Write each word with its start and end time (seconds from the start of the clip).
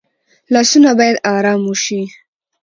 لاسونه 0.53 0.89
باید 0.99 1.17
آرام 1.35 1.61
وشي 1.69 2.01